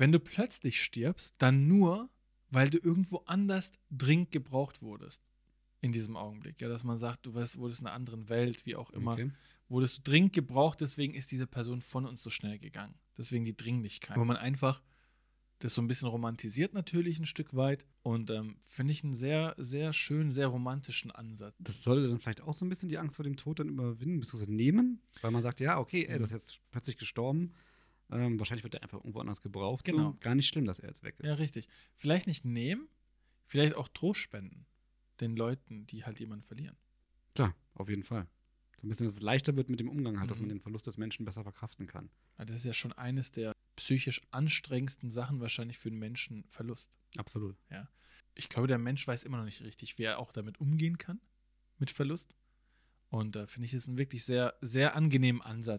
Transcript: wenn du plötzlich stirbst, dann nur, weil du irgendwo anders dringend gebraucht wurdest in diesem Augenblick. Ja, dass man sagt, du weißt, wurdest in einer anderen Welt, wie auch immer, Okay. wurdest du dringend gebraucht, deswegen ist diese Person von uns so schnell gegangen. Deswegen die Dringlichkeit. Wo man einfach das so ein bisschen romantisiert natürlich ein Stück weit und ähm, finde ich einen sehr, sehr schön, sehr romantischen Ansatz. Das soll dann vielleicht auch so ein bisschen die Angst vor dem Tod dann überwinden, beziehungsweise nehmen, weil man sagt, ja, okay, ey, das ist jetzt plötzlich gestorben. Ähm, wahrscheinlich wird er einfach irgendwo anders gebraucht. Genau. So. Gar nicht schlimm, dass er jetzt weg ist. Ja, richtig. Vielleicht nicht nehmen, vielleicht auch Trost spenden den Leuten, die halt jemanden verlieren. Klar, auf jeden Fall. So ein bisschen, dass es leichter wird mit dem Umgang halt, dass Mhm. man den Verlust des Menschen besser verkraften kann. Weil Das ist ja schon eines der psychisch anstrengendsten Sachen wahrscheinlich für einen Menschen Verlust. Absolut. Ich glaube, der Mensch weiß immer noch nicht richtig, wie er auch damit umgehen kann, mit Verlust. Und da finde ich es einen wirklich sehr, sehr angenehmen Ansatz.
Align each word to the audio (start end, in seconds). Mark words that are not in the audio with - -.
wenn 0.00 0.12
du 0.12 0.18
plötzlich 0.18 0.82
stirbst, 0.82 1.34
dann 1.38 1.68
nur, 1.68 2.08
weil 2.48 2.70
du 2.70 2.78
irgendwo 2.78 3.18
anders 3.26 3.72
dringend 3.90 4.30
gebraucht 4.32 4.80
wurdest 4.80 5.22
in 5.82 5.92
diesem 5.92 6.16
Augenblick. 6.16 6.60
Ja, 6.60 6.68
dass 6.68 6.84
man 6.84 6.98
sagt, 6.98 7.26
du 7.26 7.34
weißt, 7.34 7.58
wurdest 7.58 7.80
in 7.82 7.86
einer 7.86 7.94
anderen 7.94 8.28
Welt, 8.30 8.64
wie 8.64 8.76
auch 8.76 8.90
immer, 8.90 9.12
Okay. 9.12 9.30
wurdest 9.68 9.98
du 9.98 10.02
dringend 10.02 10.32
gebraucht, 10.32 10.80
deswegen 10.80 11.12
ist 11.14 11.30
diese 11.32 11.46
Person 11.46 11.82
von 11.82 12.06
uns 12.06 12.22
so 12.22 12.30
schnell 12.30 12.58
gegangen. 12.58 12.94
Deswegen 13.18 13.44
die 13.44 13.54
Dringlichkeit. 13.56 14.16
Wo 14.16 14.24
man 14.24 14.38
einfach 14.38 14.82
das 15.58 15.74
so 15.74 15.82
ein 15.82 15.88
bisschen 15.88 16.08
romantisiert 16.08 16.72
natürlich 16.72 17.18
ein 17.18 17.26
Stück 17.26 17.54
weit 17.54 17.84
und 18.02 18.30
ähm, 18.30 18.56
finde 18.62 18.92
ich 18.92 19.04
einen 19.04 19.12
sehr, 19.14 19.54
sehr 19.58 19.92
schön, 19.92 20.30
sehr 20.30 20.46
romantischen 20.46 21.10
Ansatz. 21.10 21.54
Das 21.58 21.82
soll 21.82 22.08
dann 22.08 22.18
vielleicht 22.20 22.40
auch 22.40 22.54
so 22.54 22.64
ein 22.64 22.70
bisschen 22.70 22.88
die 22.88 22.96
Angst 22.96 23.16
vor 23.16 23.24
dem 23.24 23.36
Tod 23.36 23.58
dann 23.60 23.68
überwinden, 23.68 24.20
beziehungsweise 24.20 24.50
nehmen, 24.50 25.02
weil 25.20 25.30
man 25.30 25.42
sagt, 25.42 25.60
ja, 25.60 25.78
okay, 25.78 26.06
ey, 26.08 26.18
das 26.18 26.30
ist 26.30 26.36
jetzt 26.38 26.60
plötzlich 26.70 26.96
gestorben. 26.96 27.52
Ähm, 28.12 28.38
wahrscheinlich 28.38 28.64
wird 28.64 28.74
er 28.74 28.82
einfach 28.82 28.98
irgendwo 28.98 29.20
anders 29.20 29.40
gebraucht. 29.40 29.84
Genau. 29.84 30.12
So. 30.12 30.16
Gar 30.20 30.34
nicht 30.34 30.48
schlimm, 30.48 30.64
dass 30.64 30.78
er 30.80 30.88
jetzt 30.88 31.02
weg 31.02 31.14
ist. 31.18 31.28
Ja, 31.28 31.34
richtig. 31.34 31.68
Vielleicht 31.94 32.26
nicht 32.26 32.44
nehmen, 32.44 32.88
vielleicht 33.44 33.74
auch 33.74 33.88
Trost 33.88 34.20
spenden 34.20 34.66
den 35.20 35.36
Leuten, 35.36 35.86
die 35.86 36.04
halt 36.04 36.18
jemanden 36.20 36.42
verlieren. 36.44 36.76
Klar, 37.34 37.54
auf 37.74 37.88
jeden 37.88 38.02
Fall. 38.04 38.26
So 38.80 38.86
ein 38.86 38.88
bisschen, 38.88 39.06
dass 39.06 39.14
es 39.16 39.20
leichter 39.22 39.54
wird 39.56 39.68
mit 39.68 39.78
dem 39.80 39.88
Umgang 39.90 40.18
halt, 40.18 40.30
dass 40.30 40.38
Mhm. 40.38 40.44
man 40.44 40.48
den 40.50 40.60
Verlust 40.60 40.86
des 40.86 40.96
Menschen 40.96 41.24
besser 41.26 41.42
verkraften 41.42 41.86
kann. 41.86 42.10
Weil 42.36 42.46
Das 42.46 42.56
ist 42.56 42.64
ja 42.64 42.72
schon 42.72 42.92
eines 42.94 43.30
der 43.30 43.52
psychisch 43.76 44.22
anstrengendsten 44.30 45.10
Sachen 45.10 45.40
wahrscheinlich 45.40 45.78
für 45.78 45.90
einen 45.90 45.98
Menschen 45.98 46.44
Verlust. 46.48 46.90
Absolut. 47.16 47.56
Ich 48.34 48.48
glaube, 48.48 48.68
der 48.68 48.78
Mensch 48.78 49.06
weiß 49.06 49.24
immer 49.24 49.36
noch 49.36 49.44
nicht 49.44 49.60
richtig, 49.62 49.98
wie 49.98 50.04
er 50.04 50.18
auch 50.18 50.32
damit 50.32 50.58
umgehen 50.60 50.96
kann, 50.96 51.20
mit 51.78 51.90
Verlust. 51.90 52.34
Und 53.10 53.34
da 53.36 53.46
finde 53.46 53.66
ich 53.66 53.74
es 53.74 53.88
einen 53.88 53.98
wirklich 53.98 54.24
sehr, 54.24 54.54
sehr 54.60 54.94
angenehmen 54.94 55.42
Ansatz. 55.42 55.78